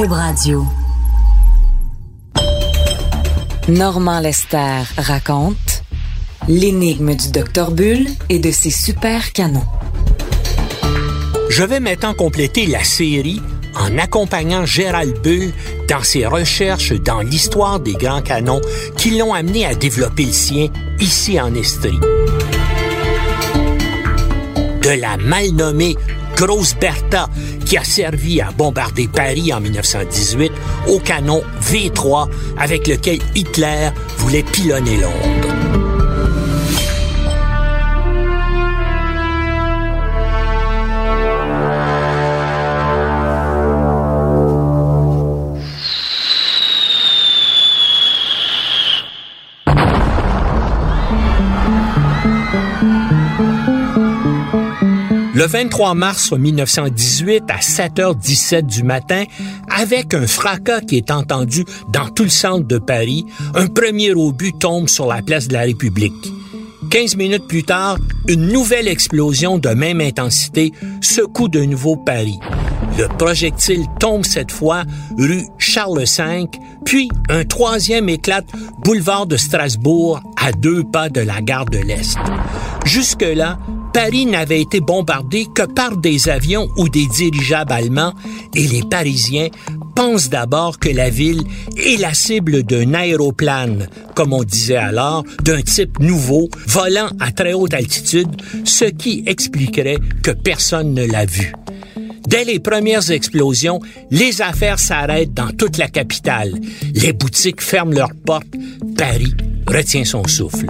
[0.00, 0.64] Cube Radio.
[3.68, 5.82] Normand Lester raconte
[6.48, 9.66] l'énigme du docteur Bull et de ses super canons.
[11.50, 13.42] Je vais maintenant compléter la série
[13.74, 15.52] en accompagnant Gérald Bull
[15.86, 18.62] dans ses recherches dans l'histoire des grands canons
[18.96, 22.00] qui l'ont amené à développer le sien ici en Estrie.
[24.82, 25.94] De la mal nommée
[26.40, 27.28] Grosse Bertha
[27.66, 30.50] qui a servi à bombarder Paris en 1918
[30.88, 35.59] au canon V3 avec lequel Hitler voulait pilonner Londres.
[55.40, 59.24] Le 23 mars 1918 à 7h17 du matin,
[59.74, 63.24] avec un fracas qui est entendu dans tout le centre de Paris,
[63.54, 66.12] un premier obus tombe sur la place de la République.
[66.90, 67.96] 15 minutes plus tard,
[68.28, 72.38] une nouvelle explosion de même intensité secoue de nouveau Paris.
[72.98, 74.82] Le projectile tombe cette fois
[75.16, 76.48] rue Charles V,
[76.84, 78.44] puis un troisième éclate
[78.84, 82.18] boulevard de Strasbourg à deux pas de la gare de l'Est.
[82.84, 83.58] Jusque-là,
[83.92, 88.14] Paris n'avait été bombardé que par des avions ou des dirigeables allemands
[88.54, 89.48] et les Parisiens
[89.96, 91.42] pensent d'abord que la ville
[91.76, 97.52] est la cible d'un aéroplane, comme on disait alors, d'un type nouveau, volant à très
[97.52, 98.30] haute altitude,
[98.64, 101.52] ce qui expliquerait que personne ne l'a vu.
[102.28, 103.80] Dès les premières explosions,
[104.10, 106.54] les affaires s'arrêtent dans toute la capitale.
[106.94, 108.46] Les boutiques ferment leurs portes.
[108.96, 109.34] Paris
[109.66, 110.66] retient son souffle.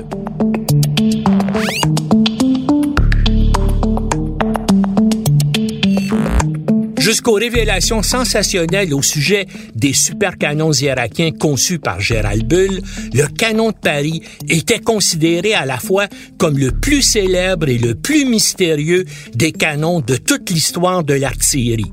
[7.11, 13.77] Jusqu'aux révélations sensationnelles au sujet des supercanons irakiens conçus par Gérald Bull, le canon de
[13.77, 16.07] Paris était considéré à la fois
[16.39, 21.93] comme le plus célèbre et le plus mystérieux des canons de toute l'histoire de l'artillerie.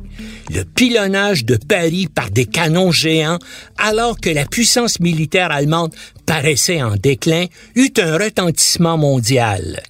[0.53, 3.39] Le pilonnage de Paris par des canons géants,
[3.79, 5.95] alors que la puissance militaire allemande
[6.27, 7.45] paraissait en déclin,
[7.75, 9.81] eut un retentissement mondial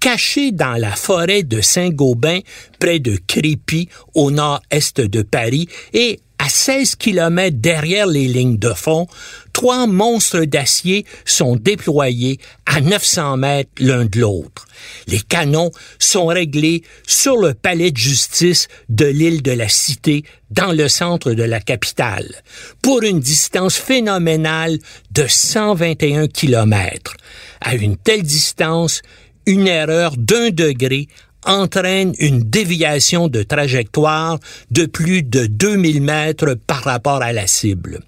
[0.00, 2.40] caché dans la forêt de Saint-Gobain,
[2.80, 8.72] près de Crépy, au nord-est de Paris, et à 16 kilomètres derrière les lignes de
[8.72, 9.06] fond,
[9.52, 14.66] trois monstres d'acier sont déployés à 900 mètres l'un de l'autre.
[15.06, 20.72] Les canons sont réglés sur le palais de justice de l'île de la Cité, dans
[20.72, 22.34] le centre de la capitale,
[22.80, 24.78] pour une distance phénoménale
[25.12, 27.16] de 121 kilomètres.
[27.60, 29.02] À une telle distance,
[29.46, 31.08] une erreur d'un degré
[31.44, 34.38] entraîne une déviation de trajectoire
[34.70, 38.00] de plus de 2000 mètres par rapport à la cible.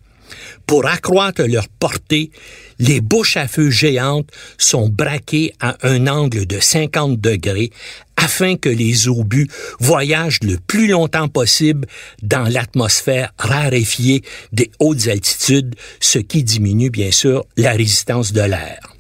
[0.67, 2.31] Pour accroître leur portée,
[2.79, 7.71] les bouches à feu géantes sont braquées à un angle de 50 degrés
[8.17, 9.49] afin que les obus
[9.81, 11.87] voyagent le plus longtemps possible
[12.23, 14.23] dans l'atmosphère raréfiée
[14.53, 18.92] des hautes altitudes, ce qui diminue bien sûr la résistance de l'air.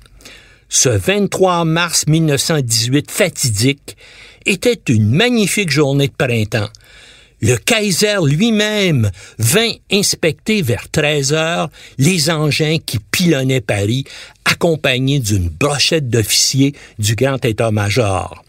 [0.74, 3.94] Ce 23 mars 1918 fatidique
[4.46, 6.70] était une magnifique journée de printemps.
[7.42, 11.68] Le Kaiser lui-même vint inspecter vers 13 heures
[11.98, 14.04] les engins qui pilonnaient Paris,
[14.46, 18.42] accompagnés d'une brochette d'officiers du grand état-major.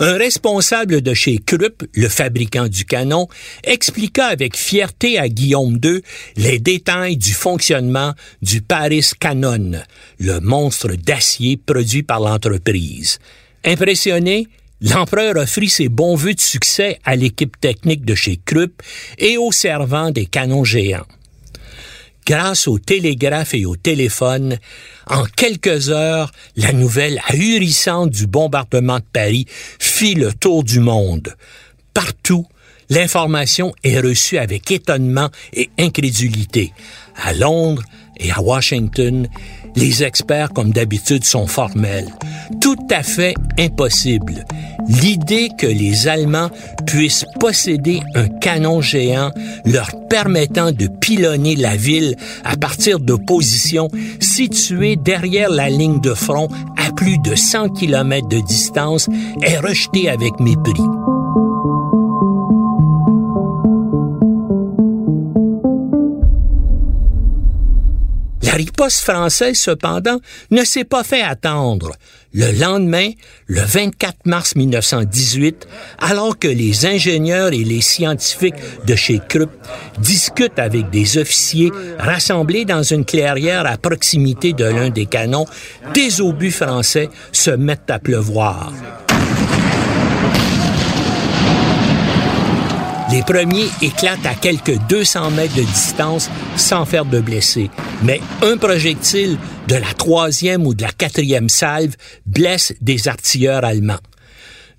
[0.00, 3.28] Un responsable de chez Krupp, le fabricant du canon,
[3.62, 6.02] expliqua avec fierté à Guillaume II
[6.36, 9.72] les détails du fonctionnement du Paris Canon,
[10.18, 13.18] le monstre d'acier produit par l'entreprise.
[13.64, 14.48] Impressionné,
[14.80, 18.82] L'empereur offrit ses bons voeux de succès à l'équipe technique de chez Krupp
[19.16, 21.06] et aux servants des canons géants
[22.26, 24.58] grâce au télégraphe et au téléphone,
[25.06, 29.46] en quelques heures, la nouvelle ahurissante du bombardement de Paris
[29.78, 31.34] fit le tour du monde.
[31.92, 32.46] Partout,
[32.90, 36.72] l'information est reçue avec étonnement et incrédulité.
[37.16, 37.82] À Londres
[38.18, 39.28] et à Washington,
[39.76, 42.08] les experts, comme d'habitude, sont formels.
[42.60, 44.44] Tout à fait impossible.
[44.88, 46.50] L'idée que les Allemands
[46.86, 49.30] puissent posséder un canon géant
[49.64, 53.88] leur permettant de pilonner la ville à partir de positions
[54.20, 59.08] situées derrière la ligne de front à plus de 100 km de distance
[59.42, 60.82] est rejetée avec mépris.
[68.54, 70.18] Riposte française, cependant,
[70.50, 71.92] ne s'est pas fait attendre.
[72.32, 73.10] Le lendemain,
[73.46, 75.68] le 24 mars 1918,
[76.00, 78.54] alors que les ingénieurs et les scientifiques
[78.86, 79.50] de chez Krupp
[79.98, 85.46] discutent avec des officiers rassemblés dans une clairière à proximité de l'un des canons,
[85.94, 88.72] des obus français se mettent à pleuvoir.
[93.14, 97.70] Les premiers éclatent à quelques 200 mètres de distance sans faire de blessés.
[98.02, 99.38] Mais un projectile
[99.68, 101.94] de la troisième ou de la quatrième salve
[102.26, 104.00] blesse des artilleurs allemands.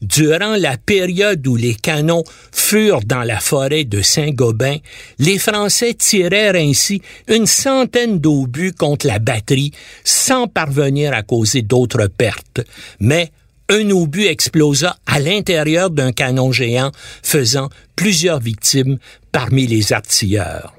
[0.02, 4.80] Durant la période où les canons furent dans la forêt de Saint-Gobain,
[5.18, 9.72] les Français tirèrent ainsi une centaine d'obus contre la batterie
[10.04, 12.60] sans parvenir à causer d'autres pertes.
[13.00, 13.32] Mais
[13.70, 16.92] un obus explosa à l'intérieur d'un canon géant,
[17.24, 18.98] faisant plusieurs victimes
[19.32, 20.74] parmi les artilleurs.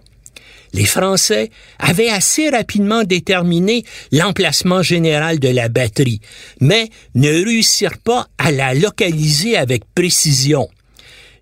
[0.72, 6.20] Les Français avaient assez rapidement déterminé l'emplacement général de la batterie,
[6.60, 10.68] mais ne réussirent pas à la localiser avec précision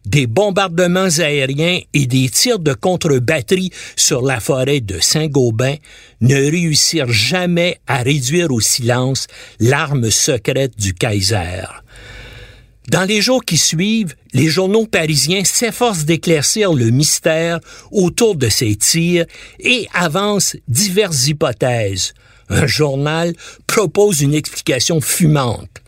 [0.04, 5.76] des bombardements aériens et des tirs de contre-batterie sur la forêt de Saint-Gobain
[6.20, 9.26] ne réussirent jamais à réduire au silence
[9.60, 11.64] l'arme secrète du Kaiser.
[12.90, 17.60] Dans les jours qui suivent, les journaux parisiens s'efforcent d'éclaircir le mystère
[17.90, 19.24] autour de ces tirs
[19.58, 22.12] et avancent diverses hypothèses.
[22.50, 23.32] Un journal
[23.66, 25.80] propose une explication fumante.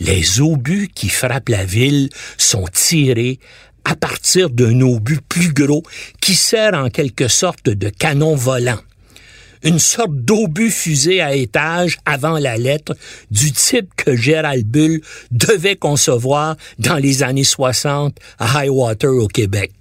[0.00, 2.08] Les obus qui frappent la ville
[2.38, 3.38] sont tirés
[3.84, 5.82] à partir d'un obus plus gros
[6.20, 8.80] qui sert en quelque sorte de canon volant.
[9.64, 12.96] Une sorte d'obus fusée à étage avant la lettre
[13.30, 15.00] du type que Gérald Bull
[15.30, 19.72] devait concevoir dans les années 60 à Highwater au Québec.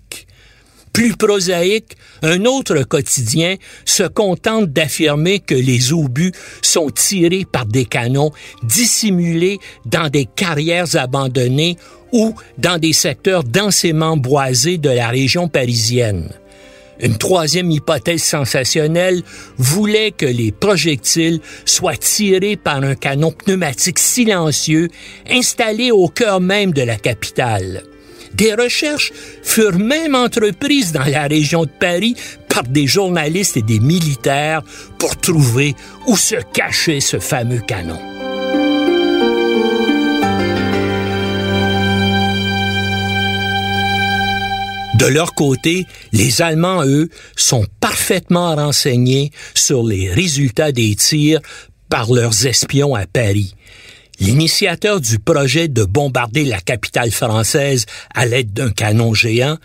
[0.94, 3.56] Plus prosaïque, un autre quotidien
[3.86, 8.32] se contente d'affirmer que les obus sont tirés par des canons
[8.64, 11.78] dissimulés dans des carrières abandonnées
[12.12, 16.30] ou dans des secteurs densément boisés de la région parisienne.
[17.00, 19.24] Une troisième hypothèse sensationnelle
[19.58, 24.88] voulait que les projectiles soient tirés par un canon pneumatique silencieux
[25.28, 27.84] installé au cœur même de la capitale.
[28.34, 29.12] Des recherches
[29.44, 32.16] furent même entreprises dans la région de Paris
[32.50, 34.64] par des journalistes et des militaires
[34.98, 35.76] pour trouver
[36.08, 38.00] où se cachait ce fameux canon.
[45.02, 51.40] De leur côté, les Allemands, eux, sont parfaitement renseignés sur les résultats des tirs
[51.90, 53.56] par leurs espions à Paris.
[54.22, 59.58] L'initiateur du projet de bombarder la capitale française à l'aide d'un canon géant,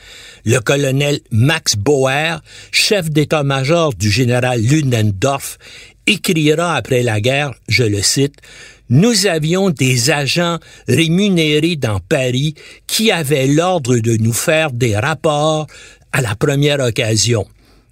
[0.47, 2.41] le colonel Max Bauer,
[2.73, 5.59] chef d'état-major du général Ludendorff,
[6.07, 8.37] écrira après la guerre, je le cite,
[8.89, 12.55] nous avions des agents rémunérés dans Paris
[12.87, 15.67] qui avaient l'ordre de nous faire des rapports
[16.13, 17.47] à la première occasion.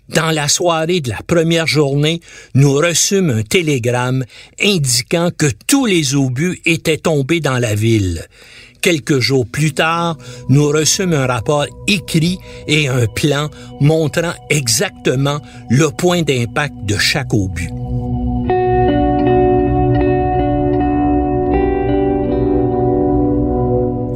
[0.08, 2.20] Dans la soirée de la première journée,
[2.54, 4.24] nous reçûmes un télégramme
[4.62, 8.26] indiquant que tous les obus étaient tombés dans la ville.
[8.82, 10.18] Quelques jours plus tard,
[10.50, 13.48] nous reçûmes un rapport écrit et un plan
[13.80, 15.40] montrant exactement
[15.70, 17.70] le point d'impact de chaque obus.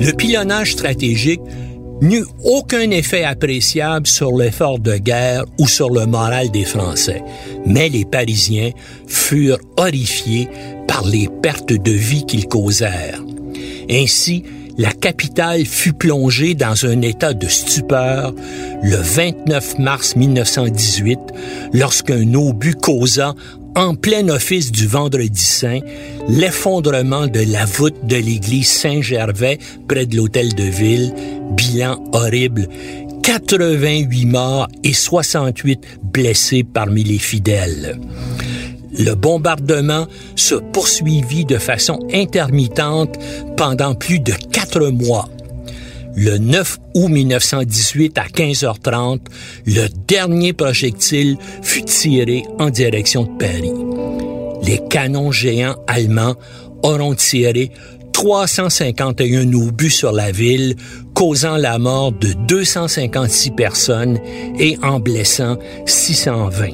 [0.00, 1.40] Le pilonnage stratégique
[2.00, 7.22] n'eut aucun effet appréciable sur l'effort de guerre ou sur le moral des Français,
[7.66, 8.70] mais les Parisiens
[9.06, 10.48] furent horrifiés
[10.86, 13.22] par les pertes de vie qu'ils causèrent.
[13.90, 14.44] Ainsi,
[14.78, 18.32] la capitale fut plongée dans un état de stupeur
[18.82, 21.18] le 29 mars 1918
[21.72, 23.34] lorsqu'un obus causa
[23.78, 25.78] en plein office du vendredi saint,
[26.28, 29.58] l'effondrement de la voûte de l'église Saint-Gervais
[29.88, 31.14] près de l'hôtel de ville,
[31.52, 32.66] bilan horrible,
[33.22, 38.00] 88 morts et 68 blessés parmi les fidèles.
[38.98, 43.16] Le bombardement se poursuivit de façon intermittente
[43.56, 45.28] pendant plus de quatre mois.
[46.20, 49.20] Le 9 août 1918 à 15h30,
[49.66, 53.72] le dernier projectile fut tiré en direction de Paris.
[54.64, 56.34] Les canons géants allemands
[56.82, 57.70] auront tiré
[58.12, 60.74] 351 obus sur la ville,
[61.14, 64.18] causant la mort de 256 personnes
[64.58, 65.56] et en blessant
[65.86, 66.66] 620.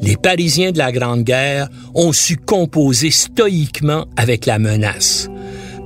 [0.00, 5.28] Les Parisiens de la Grande Guerre ont su composer stoïquement avec la menace.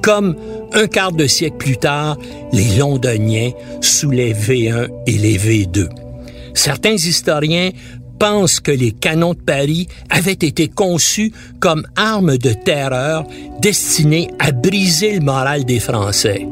[0.03, 0.37] Comme
[0.75, 2.19] un quart de siècle plus tard,
[2.53, 5.89] les Londoniens sous les V1 et les V2.
[6.55, 7.71] Certains historiens
[8.25, 13.27] pensent que les canons de Paris avaient été conçus comme armes de terreur
[13.61, 16.49] destinées à briser le moral des Français.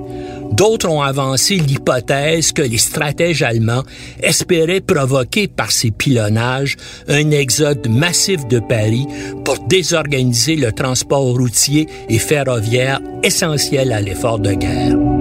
[0.52, 3.84] D'autres ont avancé l'hypothèse que les stratèges allemands
[4.22, 6.76] espéraient provoquer par ces pilonnages
[7.08, 9.06] un exode massif de Paris
[9.42, 15.11] pour désorganiser le transport routier et ferroviaire essentiel à l'effort de guerre.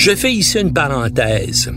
[0.00, 1.70] Je fais ici une parenthèse.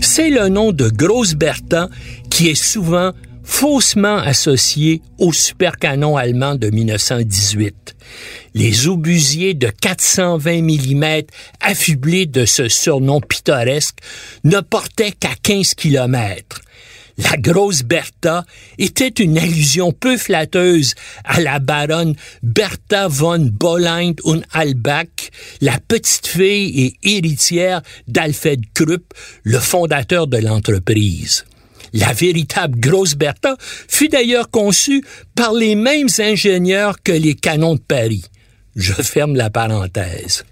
[0.00, 1.88] C'est le nom de Grosse Bertha
[2.28, 3.12] qui est souvent
[3.44, 7.94] faussement associé au supercanon allemand de 1918.
[8.54, 11.22] Les obusiers de 420 mm
[11.60, 13.98] affublés de ce surnom pittoresque
[14.42, 16.60] ne portaient qu'à 15 km.
[17.16, 18.44] La grosse Bertha
[18.78, 20.94] était une allusion peu flatteuse
[21.24, 25.30] à la baronne Bertha von Bolland und Albach,
[25.60, 31.44] la petite fille et héritière d'Alfred Krupp, le fondateur de l'entreprise.
[31.92, 35.04] La véritable grosse Bertha fut d'ailleurs conçue
[35.36, 38.24] par les mêmes ingénieurs que les canons de Paris.
[38.74, 40.44] Je ferme la parenthèse.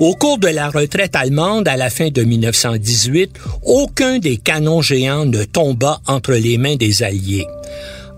[0.00, 3.32] Au cours de la retraite allemande à la fin de 1918,
[3.64, 7.48] aucun des canons géants ne tomba entre les mains des Alliés.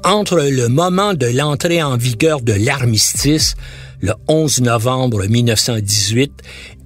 [0.04, 3.54] Entre le moment de l'entrée en vigueur de l'armistice,
[4.00, 6.33] le 11 novembre 1918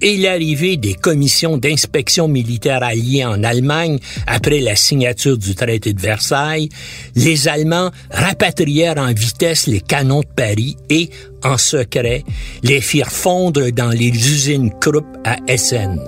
[0.01, 6.01] et l'arrivée des commissions d'inspection militaire alliées en Allemagne après la signature du traité de
[6.01, 6.69] Versailles,
[7.15, 11.09] les Allemands rapatrièrent en vitesse les canons de Paris et,
[11.43, 12.23] en secret,
[12.63, 15.99] les firent fondre dans les usines Krupp à Essen.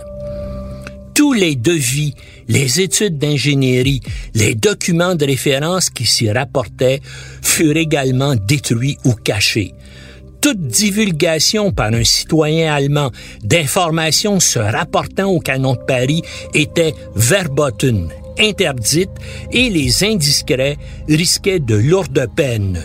[1.13, 2.13] Tous les devis,
[2.47, 4.01] les études d'ingénierie,
[4.35, 7.01] les documents de référence qui s'y rapportaient
[7.41, 9.73] furent également détruits ou cachés
[10.47, 13.11] toute divulgation par un citoyen allemand
[13.43, 16.21] d'informations se rapportant au canon de Paris
[16.53, 18.07] était verboten,
[18.39, 19.09] interdite,
[19.51, 20.77] et les indiscrets
[21.09, 22.81] risquaient de lourdes peines.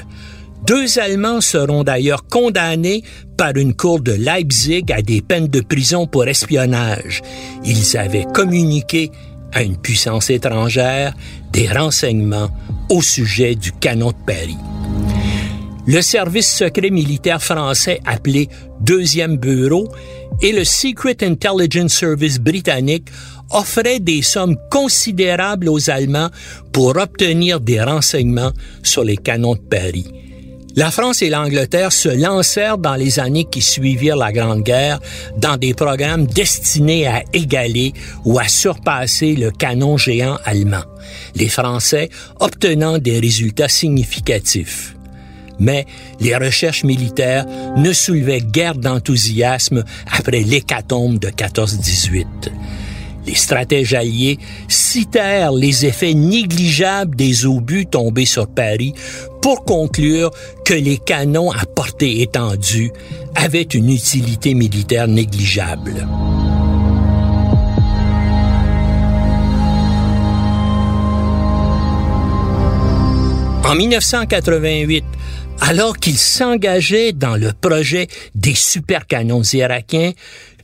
[0.66, 3.04] Deux Allemands seront d'ailleurs condamnés
[3.36, 7.22] par une cour de Leipzig à des peines de prison pour espionnage.
[7.64, 9.12] Ils avaient communiqué
[9.52, 11.14] à une puissance étrangère
[11.52, 12.50] des renseignements
[12.88, 15.11] au sujet du canon de Paris.
[15.84, 18.48] Le service secret militaire français appelé
[18.80, 19.88] Deuxième Bureau
[20.40, 23.08] et le Secret Intelligence Service britannique
[23.50, 26.30] offraient des sommes considérables aux Allemands
[26.72, 28.52] pour obtenir des renseignements
[28.84, 30.06] sur les canons de Paris.
[30.76, 35.00] La France et l'Angleterre se lancèrent dans les années qui suivirent la Grande Guerre
[35.36, 37.92] dans des programmes destinés à égaler
[38.24, 40.84] ou à surpasser le canon géant allemand,
[41.34, 42.08] les Français
[42.38, 44.94] obtenant des résultats significatifs
[45.58, 45.86] mais
[46.20, 52.26] les recherches militaires ne soulevaient guère d'enthousiasme après l'hécatombe de 14-18.
[53.26, 58.94] Les stratèges alliés citèrent les effets négligeables des obus tombés sur Paris
[59.40, 60.30] pour conclure
[60.64, 62.90] que les canons à portée étendue
[63.34, 66.06] avaient une utilité militaire négligeable.
[73.64, 75.04] En 1988,
[75.64, 80.10] alors qu'il s'engageait dans le projet des supercanons irakiens,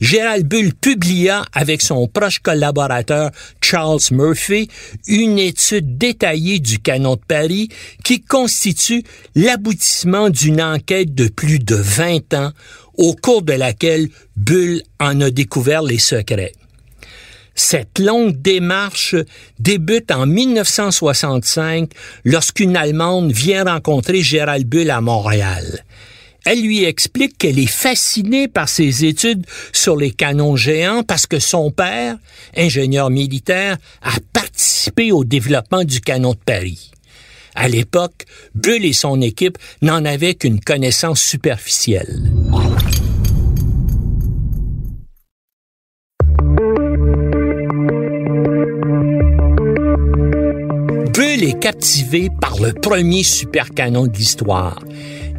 [0.01, 4.67] Gérald Bull publia avec son proche collaborateur Charles Murphy
[5.07, 7.69] une étude détaillée du canon de Paris
[8.03, 9.03] qui constitue
[9.35, 12.51] l'aboutissement d'une enquête de plus de 20 ans
[12.97, 16.51] au cours de laquelle Bull en a découvert les secrets.
[17.71, 19.13] Cette longue démarche
[19.59, 21.91] débute en 1965
[22.25, 25.85] lorsqu'une Allemande vient rencontrer Gérald Bull à Montréal.
[26.45, 31.37] Elle lui explique qu'elle est fascinée par ses études sur les canons géants parce que
[31.37, 32.17] son père,
[32.57, 36.89] ingénieur militaire, a participé au développement du canon de Paris.
[37.53, 42.31] À l'époque, Bull et son équipe n'en avaient qu'une connaissance superficielle.
[51.29, 54.79] Est captivé par le premier supercanon de l'histoire.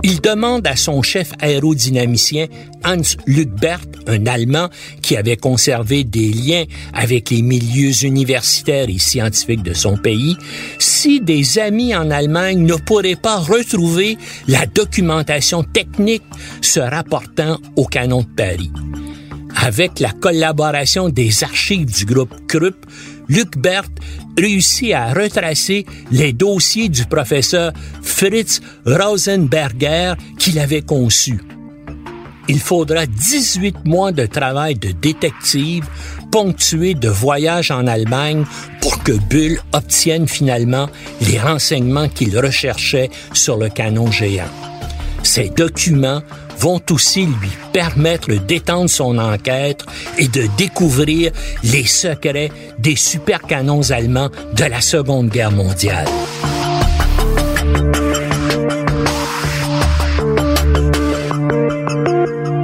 [0.04, 2.46] Il demande à son chef aérodynamicien
[2.84, 4.68] Hans Lugbert, un Allemand
[5.02, 10.36] qui avait conservé des liens avec les milieux universitaires et scientifiques de son pays,
[10.78, 14.16] si des amis en Allemagne ne pourraient pas retrouver
[14.46, 16.22] la documentation technique
[16.62, 18.70] se rapportant au canon de Paris.
[19.56, 22.86] Avec la collaboration des archives du groupe Krupp,
[23.30, 23.88] Luc Bert
[24.36, 27.72] réussit à retracer les dossiers du professeur
[28.02, 31.40] Fritz Rosenberger qu'il avait conçu.
[32.48, 35.86] il faudra 18 mois de travail de détective
[36.32, 38.44] ponctué de voyages en Allemagne
[38.80, 40.88] pour que Bull obtienne finalement
[41.20, 44.50] les renseignements qu'il recherchait sur le canon géant.
[45.22, 46.22] Ces documents
[46.60, 49.82] vont aussi lui permettre d'étendre son enquête
[50.18, 51.32] et de découvrir
[51.64, 56.06] les secrets des supercanons allemands de la Seconde Guerre mondiale.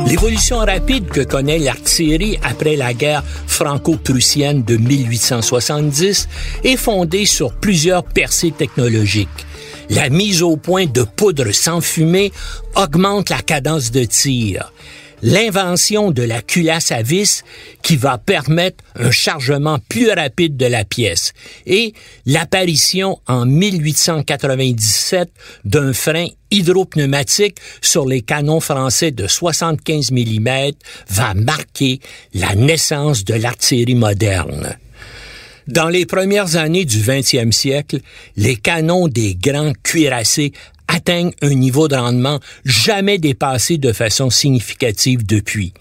[0.07, 6.29] L'évolution rapide que connaît l'artillerie après la guerre franco-prussienne de 1870
[6.65, 9.47] est fondée sur plusieurs percées technologiques.
[9.91, 12.33] La mise au point de poudre sans fumée
[12.75, 14.73] augmente la cadence de tir
[15.23, 17.43] l'invention de la culasse à vis
[17.83, 21.33] qui va permettre un chargement plus rapide de la pièce
[21.67, 21.95] et
[22.27, 25.31] l'apparition en 1897
[25.65, 30.71] d'un frein hydropneumatique sur les canons français de 75 mm
[31.11, 32.01] va marquer
[32.35, 34.77] la naissance de l'artillerie moderne.
[35.69, 37.99] Dans les premières années du 20e siècle,
[38.37, 40.53] les canons des grands cuirassés
[40.87, 45.73] atteignent un niveau de rendement jamais dépassé de façon significative depuis.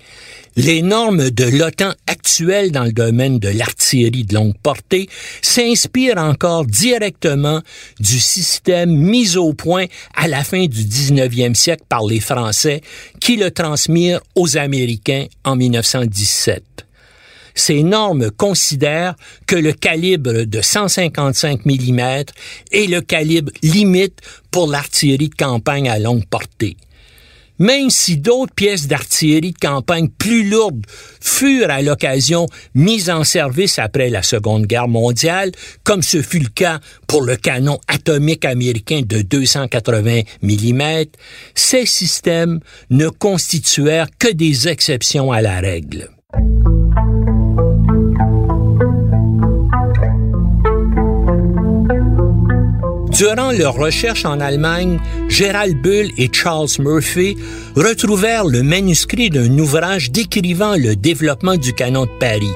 [0.56, 5.08] Les normes de l'OTAN actuelles dans le domaine de l'artillerie de longue portée
[5.44, 7.62] s'inspirent encore directement
[8.00, 12.82] du système mis au point à la fin du 19e siècle par les Français
[13.20, 16.86] qui le transmirent aux Américains en 1917
[17.56, 19.16] ces normes considèrent
[19.48, 22.00] que le calibre de 155 mm
[22.72, 24.20] est le calibre limite
[24.52, 26.78] pour l'artillerie de campagne à longue portée.
[27.58, 30.86] Même si d'autres pièces d'artillerie de campagne plus lourdes
[31.22, 35.52] furent à l'occasion mises en service après la Seconde Guerre mondiale,
[35.84, 40.82] comme ce fut le cas pour le canon atomique américain de 280 mm,
[41.54, 42.60] ces systèmes
[42.90, 46.10] ne constituèrent que des exceptions à la règle.
[53.18, 57.38] Durant leurs recherches en Allemagne, Gerald Bull et Charles Murphy
[57.78, 62.52] retrouvèrent le manuscrit d'un ouvrage décrivant le développement du canon de Paris.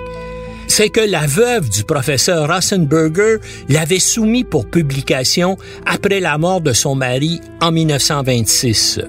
[0.67, 3.37] C'est que la veuve du professeur Rassenberger
[3.69, 8.99] l'avait soumis pour publication après la mort de son mari en 1926.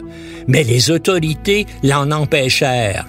[0.46, 3.07] Mais les autorités l'en empêchèrent.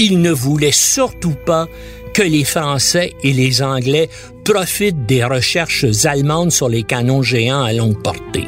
[0.00, 1.68] Ils ne voulaient surtout pas
[2.14, 4.08] que les Français et les Anglais
[4.44, 8.46] profitent des recherches allemandes sur les canons géants à longue portée.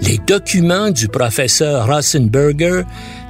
[0.00, 2.82] Les documents du professeur Rosenberger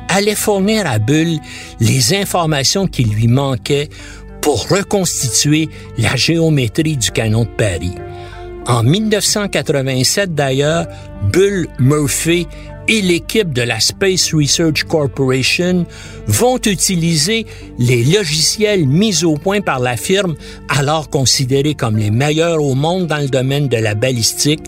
[0.08, 1.38] allaient fournir à Bull
[1.80, 3.88] les informations qui lui manquaient
[4.42, 7.94] pour reconstituer la géométrie du canon de Paris.
[8.66, 10.86] En 1987 d'ailleurs,
[11.32, 12.46] Bull Murphy
[12.88, 15.86] et l'équipe de la Space Research Corporation
[16.26, 17.46] vont utiliser
[17.78, 20.34] les logiciels mis au point par la firme,
[20.68, 24.62] alors considérés comme les meilleurs au monde dans le domaine de la balistique,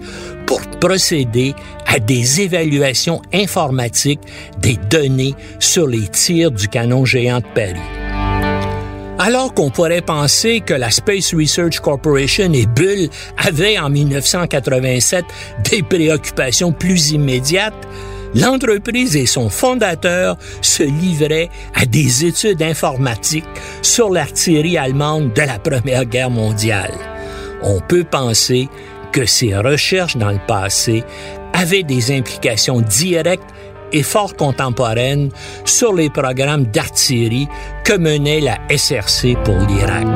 [0.47, 1.55] pour procéder
[1.87, 4.21] à des évaluations informatiques
[4.61, 8.06] des données sur les tirs du canon géant de Paris.
[9.19, 15.25] Alors qu'on pourrait penser que la Space Research Corporation et Bull avaient en 1987
[15.71, 17.89] des préoccupations plus immédiates,
[18.35, 23.47] l'entreprise et son fondateur se livraient à des études informatiques
[23.81, 26.93] sur l'artillerie allemande de la Première Guerre mondiale.
[27.63, 28.69] On peut penser
[29.13, 31.05] que ces recherches dans le passé
[31.55, 33.51] avaient des implications directes
[33.93, 35.31] et fort contemporaine
[35.65, 37.49] sur les programmes d'artillerie
[37.85, 40.07] que menait la SRC pour l'Irak.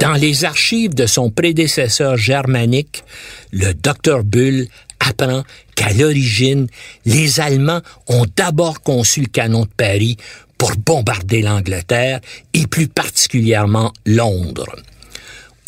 [0.00, 3.04] Dans les archives de son prédécesseur germanique,
[3.52, 4.66] le docteur Bull
[5.00, 5.42] apprend
[5.74, 6.66] qu'à l'origine,
[7.04, 10.16] les Allemands ont d'abord conçu le canon de Paris
[10.56, 12.20] pour bombarder l'Angleterre
[12.52, 14.74] et plus particulièrement Londres.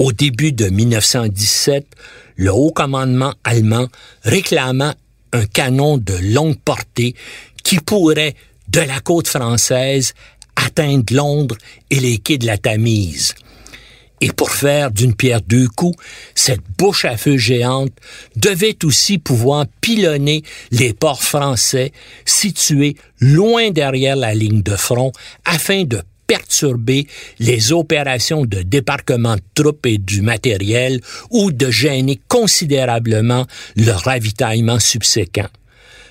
[0.00, 1.84] Au début de 1917,
[2.36, 3.86] le haut commandement allemand
[4.22, 4.94] réclama
[5.34, 7.14] un canon de longue portée
[7.62, 8.34] qui pourrait,
[8.68, 10.14] de la côte française,
[10.56, 11.58] atteindre Londres
[11.90, 13.34] et les quais de la Tamise.
[14.22, 16.02] Et pour faire d'une pierre deux coups,
[16.34, 17.92] cette bouche à feu géante
[18.36, 21.92] devait aussi pouvoir pilonner les ports français
[22.24, 25.12] situés loin derrière la ligne de front
[25.44, 27.08] afin de perturber
[27.40, 34.78] les opérations de débarquement de troupes et du matériel ou de gêner considérablement le ravitaillement
[34.78, 35.48] subséquent.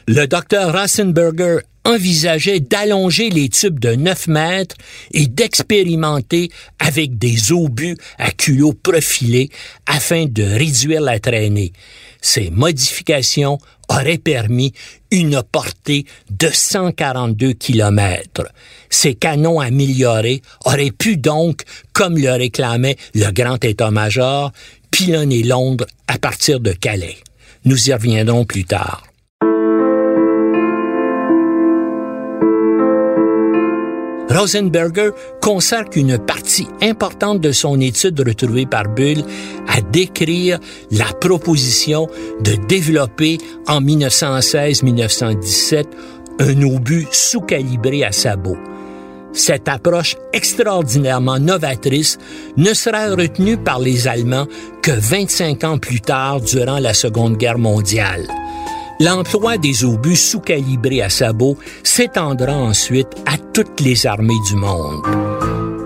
[0.09, 4.75] Le docteur Rassenberger envisageait d'allonger les tubes de 9 mètres
[5.13, 9.49] et d'expérimenter avec des obus à culot profilés
[9.85, 11.71] afin de réduire la traînée.
[12.21, 14.73] Ces modifications auraient permis
[15.11, 18.43] une portée de 142 km.
[18.89, 24.51] Ces canons améliorés auraient pu donc, comme le réclamait le grand état-major,
[24.91, 27.17] pilonner Londres à partir de Calais.
[27.65, 29.08] Nous y reviendrons plus tard.
[34.29, 35.09] Rosenberger
[35.41, 39.23] consacre une partie importante de son étude retrouvée par Bull
[39.67, 40.59] à décrire
[40.91, 42.07] la proposition
[42.41, 45.85] de développer en 1916-1917
[46.39, 48.57] un obus sous-calibré à sabot.
[49.33, 52.17] Cette approche extraordinairement novatrice
[52.57, 54.47] ne sera retenue par les Allemands
[54.81, 58.27] que 25 ans plus tard durant la Seconde Guerre mondiale.
[59.01, 65.01] L'emploi des obus sous-calibrés à sabot s'étendra ensuite à toutes les armées du monde.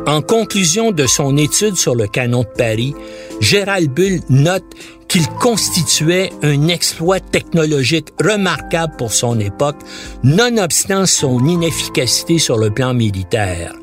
[0.07, 2.95] En conclusion de son étude sur le canon de Paris,
[3.39, 4.65] Gérald Bull note
[5.07, 9.77] qu'il constituait un exploit technologique remarquable pour son époque,
[10.23, 13.75] nonobstant son inefficacité sur le plan militaire.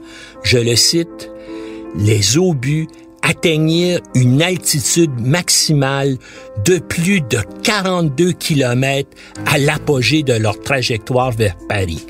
[0.43, 1.31] Je le cite,
[1.97, 2.89] Les obus
[3.23, 6.17] atteignirent une altitude maximale
[6.65, 9.09] de plus de 42 km
[9.47, 12.07] à l'apogée de leur trajectoire vers Paris.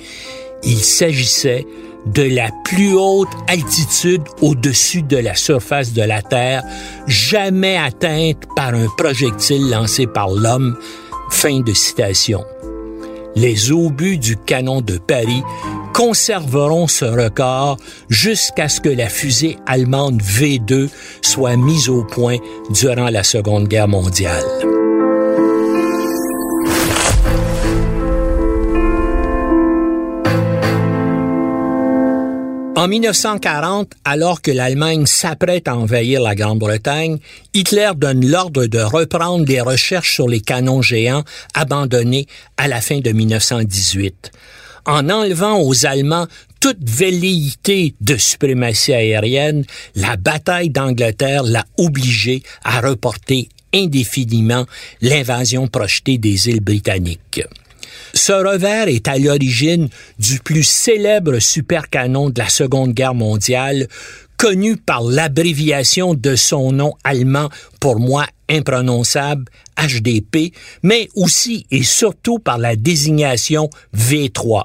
[0.62, 1.66] Il s'agissait
[2.07, 6.62] de la plus haute altitude au-dessus de la surface de la Terre
[7.07, 10.77] jamais atteinte par un projectile lancé par l'homme.
[11.31, 12.44] Fin de citation.
[13.37, 15.42] Les obus du canon de Paris
[15.92, 17.76] conserveront ce record
[18.09, 20.88] jusqu'à ce que la fusée allemande V2
[21.22, 22.38] soit mise au point
[22.70, 24.44] durant la Seconde Guerre mondiale.
[32.81, 37.18] En 1940, alors que l'Allemagne s'apprête à envahir la Grande-Bretagne,
[37.53, 42.26] Hitler donne l'ordre de reprendre les recherches sur les canons géants abandonnés
[42.57, 44.33] à la fin de 1918
[44.87, 46.27] en enlevant aux Allemands
[46.61, 49.64] toute velléité de suprématie aérienne,
[49.95, 54.66] la bataille d'Angleterre l'a obligé à reporter indéfiniment
[55.01, 57.43] l'invasion projetée des îles britanniques.
[58.12, 59.88] Ce revers est à l'origine
[60.19, 63.87] du plus célèbre supercanon de la Seconde Guerre mondiale,
[64.37, 69.47] connu par l'abréviation de son nom allemand, pour moi imprononçable,
[69.79, 74.65] HDP, mais aussi et surtout par la désignation V3.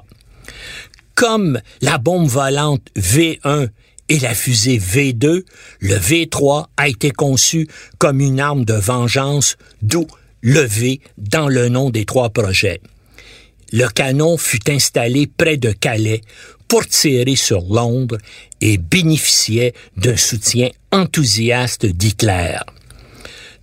[1.14, 3.68] Comme la bombe volante V1
[4.08, 5.44] et la fusée V2,
[5.80, 7.68] le V3 a été conçu
[7.98, 10.06] comme une arme de vengeance, d'où
[10.42, 12.80] le V dans le nom des trois projets.
[13.72, 16.20] Le canon fut installé près de Calais
[16.68, 18.18] pour tirer sur Londres
[18.60, 22.58] et bénéficiait d'un soutien enthousiaste d'Hitler.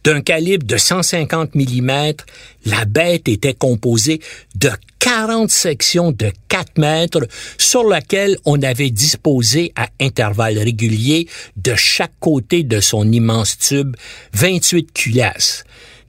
[0.03, 2.11] D'un calibre de 150 mm,
[2.65, 4.19] la bête était composée
[4.55, 7.25] de 40 sections de 4 mètres
[7.57, 13.95] sur lesquelles on avait disposé à intervalles réguliers de chaque côté de son immense tube
[14.33, 15.63] 28 culasses.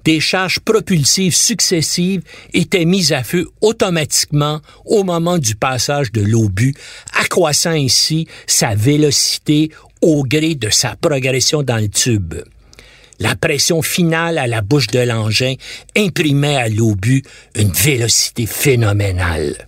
[0.05, 6.75] Des charges propulsives successives étaient mises à feu automatiquement au moment du passage de l'obus,
[7.19, 9.71] accroissant ainsi sa vélocité
[10.03, 12.35] au gré de sa progression dans le tube.
[13.19, 15.55] La pression finale à la bouche de l'engin
[15.97, 17.23] imprimait à l'obus
[17.55, 19.67] une vélocité phénoménale.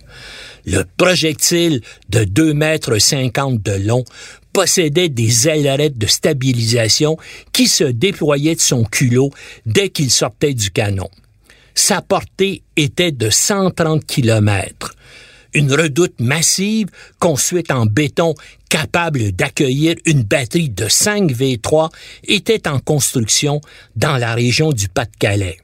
[0.65, 4.03] Le projectile de 2 mètres 50 de long
[4.51, 7.17] possédait des ailerettes de stabilisation
[7.53, 9.31] qui se déployaient de son culot
[9.65, 11.09] dès qu'il sortait du canon.
[11.73, 14.93] Sa portée était de 130 km
[15.53, 16.87] une redoute massive
[17.19, 18.35] construite en béton
[18.69, 21.89] capable d'accueillir une batterie de 5 V3
[22.23, 23.61] était en construction
[23.95, 25.57] dans la région du Pas-de-Calais.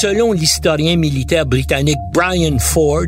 [0.00, 3.06] Selon l'historien militaire britannique Brian Ford,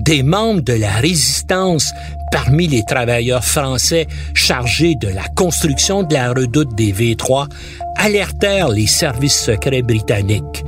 [0.00, 1.92] des membres de la résistance
[2.30, 7.48] parmi les travailleurs français chargés de la construction de la redoute des V3
[7.96, 10.64] alertèrent les services secrets britanniques.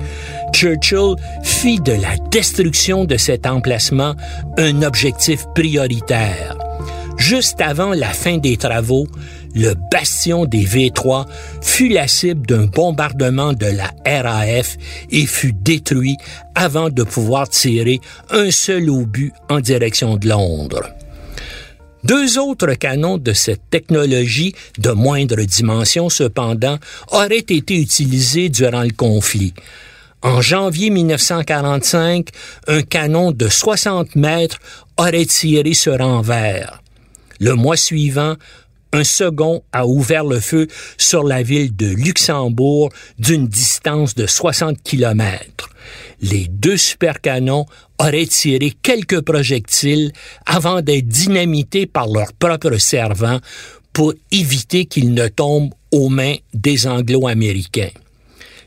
[0.53, 4.15] Churchill fit de la destruction de cet emplacement
[4.59, 6.57] un objectif prioritaire.
[7.19, 9.07] Juste avant la fin des travaux,
[9.55, 11.27] le bastion des V3
[11.61, 14.77] fut la cible d'un bombardement de la RAF
[15.11, 16.17] et fut détruit
[16.55, 20.89] avant de pouvoir tirer un seul obus en direction de Londres.
[22.05, 28.91] Deux autres canons de cette technologie de moindre dimension, cependant, auraient été utilisés durant le
[28.91, 29.55] conflit.
[30.21, 32.29] En janvier 1945,
[32.67, 34.59] un canon de 60 mètres
[34.97, 36.83] aurait tiré ce renvers.
[37.39, 38.37] Le mois suivant,
[38.93, 44.83] un second a ouvert le feu sur la ville de Luxembourg d'une distance de 60
[44.83, 45.72] kilomètres.
[46.21, 47.67] Les deux supercanons
[47.99, 50.13] auraient tiré quelques projectiles
[50.47, 53.41] avant d'être dynamités par leurs propres servants
[53.93, 57.91] pour éviter qu'ils ne tombent aux mains des Anglo-Américains.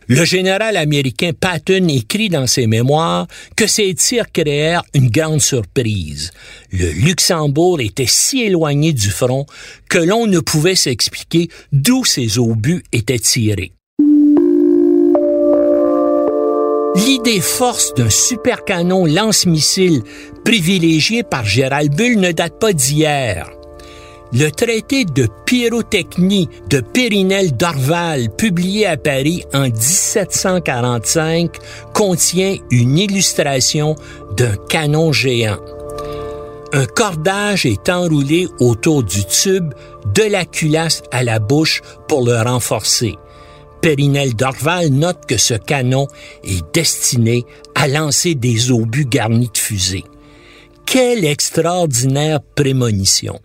[0.08, 6.32] Le général américain Patton écrit dans ses mémoires que ces tirs créèrent une grande surprise.
[6.72, 9.48] Le Luxembourg était si éloigné du front
[9.90, 13.72] que l'on ne pouvait s'expliquer d'où ces obus étaient tirés.
[16.96, 20.02] L'idée force d'un supercanon lance-missile
[20.46, 23.50] privilégié par Gérald Bull ne date pas d'hier.
[24.32, 31.52] Le traité de pyrotechnie de Périnel d'Orval, publié à Paris en 1745,
[31.94, 33.96] contient une illustration
[34.38, 35.60] d'un canon géant.
[36.74, 39.74] Un cordage est enroulé autour du tube
[40.14, 43.16] de la culasse à la bouche pour le renforcer.
[43.86, 46.08] Périnel d'Orval note que ce canon
[46.44, 47.46] est destiné
[47.76, 50.04] à lancer des obus garnis de fusées.
[50.88, 53.40] Quelle extraordinaire prémonition!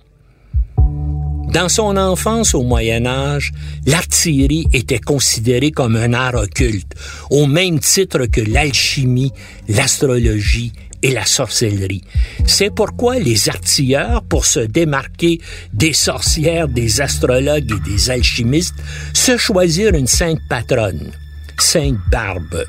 [1.53, 3.53] Dans son enfance au Moyen Âge,
[3.85, 6.95] l'artillerie était considérée comme un art occulte,
[7.29, 9.33] au même titre que l'alchimie,
[9.69, 12.03] l'astrologie et la sorcellerie.
[12.47, 15.41] C'est pourquoi les artilleurs, pour se démarquer
[15.73, 18.77] des sorcières, des astrologues et des alchimistes,
[19.15, 21.13] se choisirent une sainte patronne,
[21.59, 22.65] Sainte Barbe.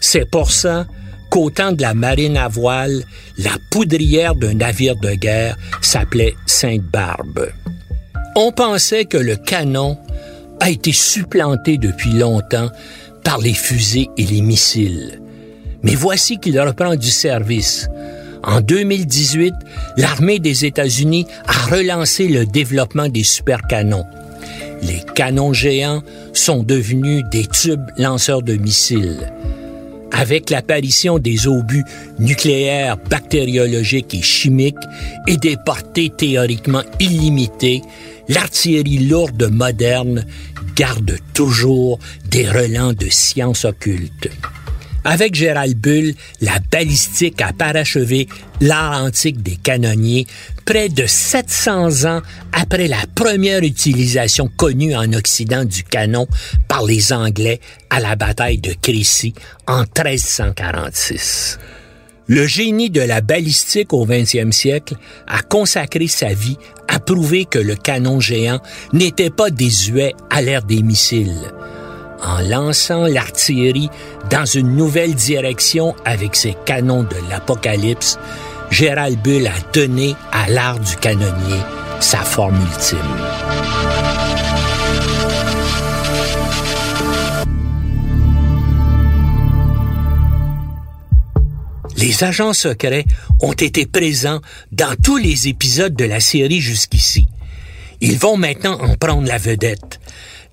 [0.00, 0.86] C'est pour ça
[1.30, 3.04] qu'au temps de la marine à voile,
[3.38, 7.50] la poudrière d'un navire de guerre s'appelait Sainte Barbe.
[8.36, 9.98] On pensait que le canon
[10.60, 12.70] a été supplanté depuis longtemps
[13.24, 15.20] par les fusées et les missiles.
[15.82, 17.88] Mais voici qu'il reprend du service.
[18.42, 19.54] En 2018,
[19.96, 24.04] l'armée des États-Unis a relancé le développement des supercanons.
[24.82, 29.30] Les canons géants sont devenus des tubes lanceurs de missiles.
[30.12, 31.84] Avec l'apparition des obus
[32.18, 34.74] nucléaires, bactériologiques et chimiques
[35.26, 37.82] et des portées théoriquement illimitées,
[38.28, 40.24] l'artillerie lourde moderne
[40.74, 41.98] garde toujours
[42.30, 44.30] des relents de sciences occultes.
[45.04, 48.28] Avec Gérald Bull, la balistique a parachevé
[48.60, 50.26] l'art antique des canonniers
[50.66, 52.20] près de 700 ans
[52.52, 56.26] après la première utilisation connue en Occident du canon
[56.68, 59.34] par les Anglais à la bataille de Crécy
[59.66, 61.58] en 1346.
[62.26, 64.94] Le génie de la balistique au 20e siècle
[65.26, 68.60] a consacré sa vie à prouver que le canon géant
[68.92, 71.50] n'était pas désuet à l'ère des missiles.
[72.22, 73.90] En lançant l'artillerie
[74.30, 78.18] dans une nouvelle direction avec ses canons de l'Apocalypse,
[78.70, 81.60] Gérald Bull a donné à l'art du canonnier
[82.00, 82.98] sa forme ultime.
[92.00, 93.04] les agents secrets
[93.40, 94.40] ont été présents
[94.72, 97.28] dans tous les épisodes de la série jusqu'ici.
[98.00, 100.00] Ils vont maintenant en prendre la vedette.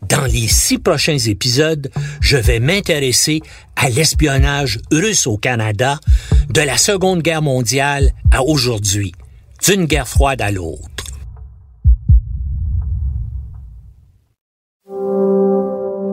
[0.04, 1.90] Dans les six prochains épisodes,
[2.22, 3.42] je vais m'intéresser
[3.76, 6.00] à l'espionnage russe au Canada
[6.50, 9.12] de la Seconde Guerre mondiale à aujourd'hui,
[9.66, 10.82] d'une guerre froide à l'autre.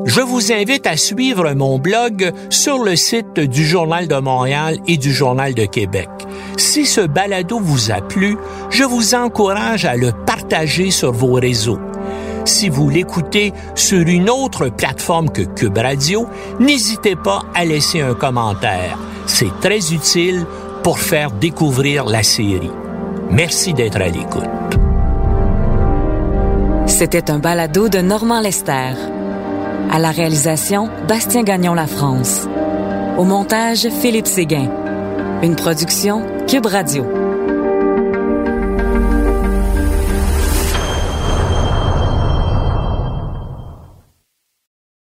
[0.07, 4.97] Je vous invite à suivre mon blog sur le site du Journal de Montréal et
[4.97, 6.09] du Journal de Québec.
[6.57, 8.37] Si ce balado vous a plu,
[8.71, 11.81] je vous encourage à le partager sur vos réseaux.
[12.45, 16.27] Si vous l'écoutez sur une autre plateforme que Cube Radio,
[16.61, 18.99] n'hésitez pas à laisser un commentaire.
[19.27, 20.47] C'est très utile
[20.83, 22.71] pour faire découvrir la série.
[23.31, 24.45] Merci d'être à l'écoute.
[26.87, 28.93] C'était un balado de Normand Lester.
[29.91, 32.47] À la réalisation, Bastien Gagnon La France.
[33.17, 34.71] Au montage, Philippe Séguin.
[35.43, 37.24] Une production Cube Radio.